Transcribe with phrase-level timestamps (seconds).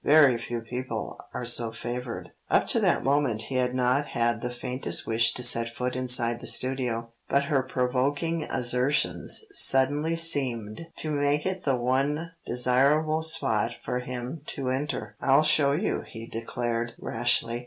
[0.03, 4.49] Very few people are so favoured." Up to that moment he had not had the
[4.49, 11.11] faintest wish to set foot inside the studio, but her provoking assertions suddenly seemed to
[11.11, 15.15] make it the one desirable spot for him to enter.
[15.21, 17.59] "I'll show you," he declared rashly.